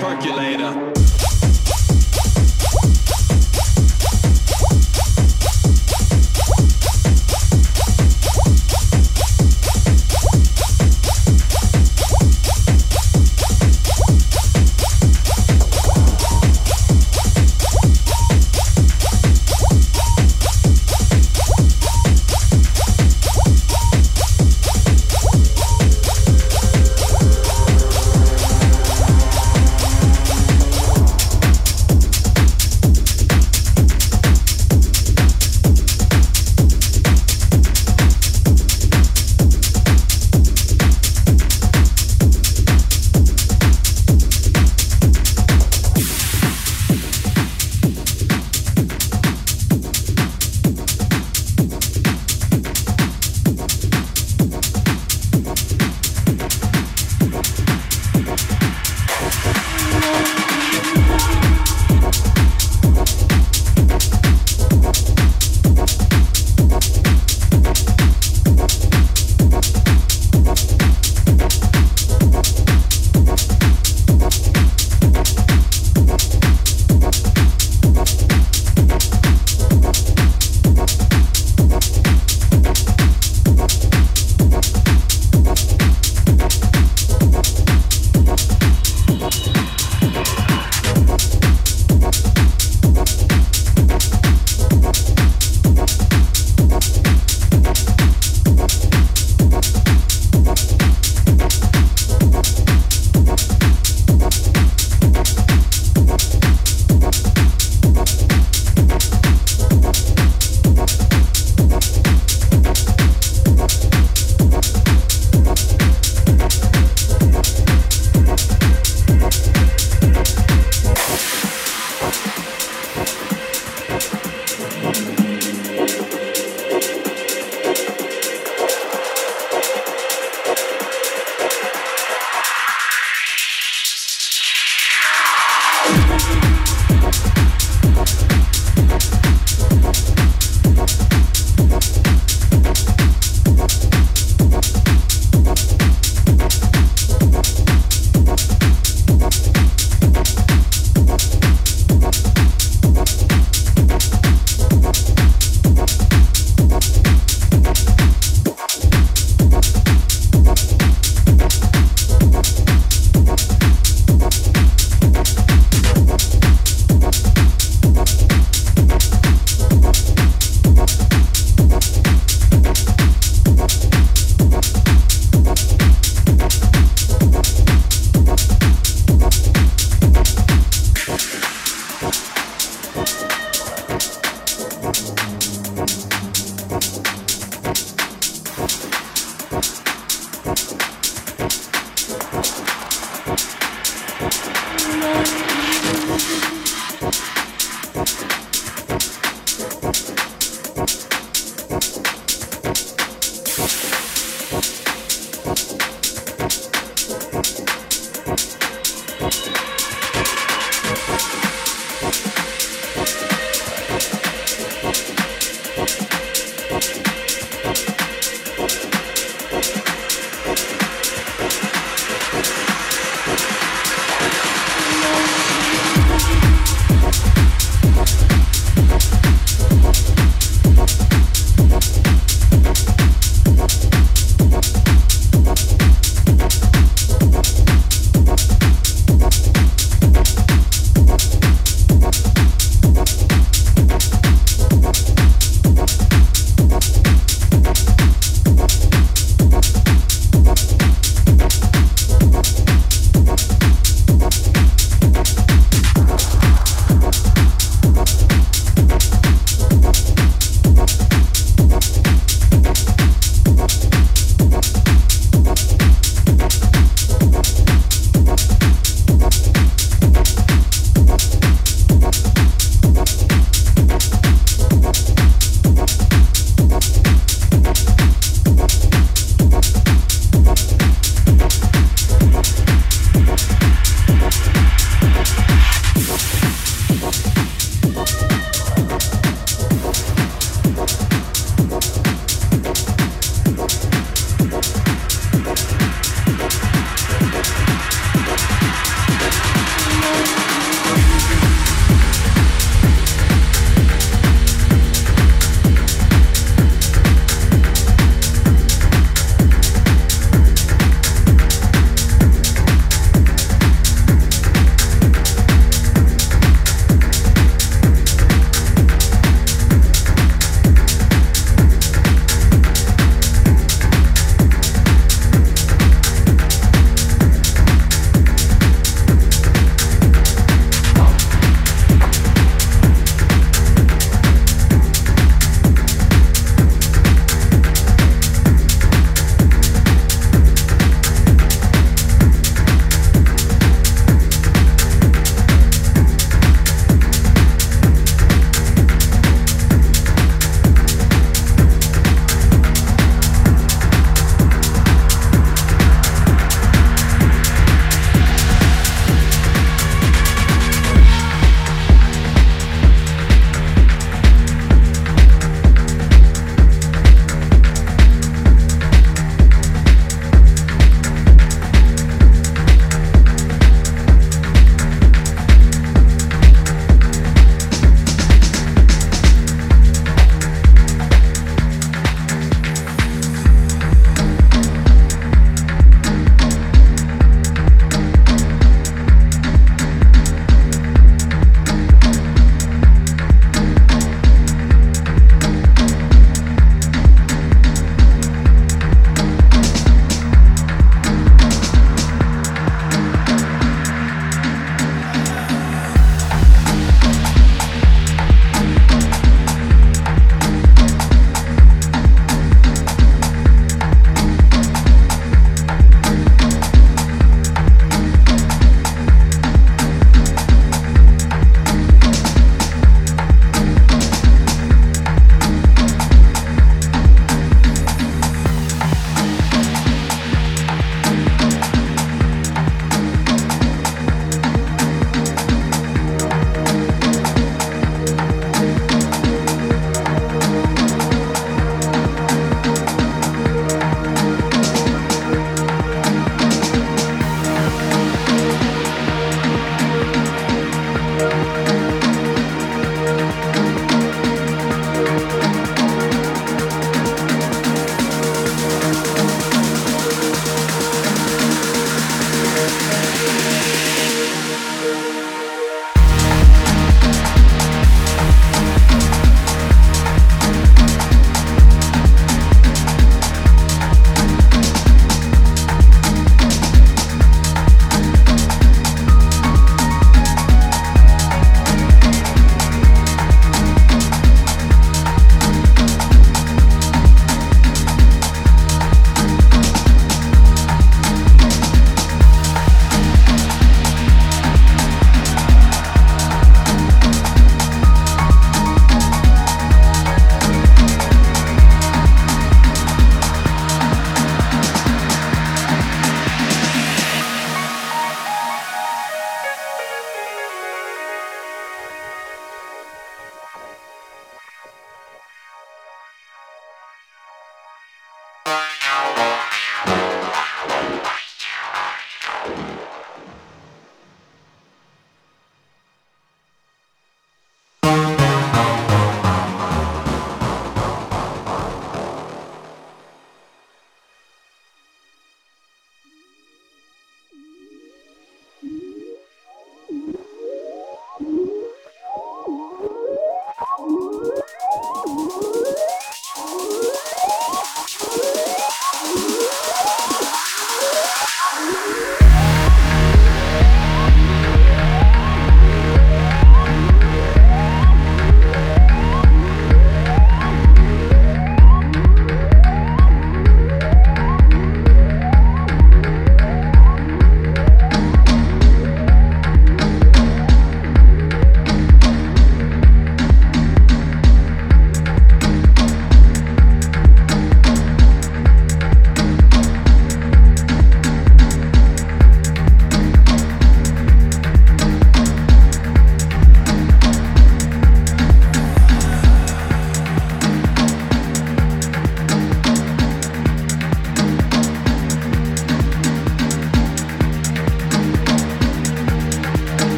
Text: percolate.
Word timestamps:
percolate. 0.00 0.47